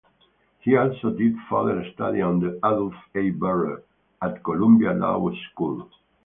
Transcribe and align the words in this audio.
He 0.61 0.75
also 0.75 1.11
did 1.11 1.35
further 1.47 1.85
study 1.93 2.23
under 2.23 2.55
Adolf 2.55 2.95
A. 3.13 3.29
Berle 3.33 3.83
at 4.19 4.43
Columbia 4.43 4.93
Law 4.93 5.29
School. 5.51 5.91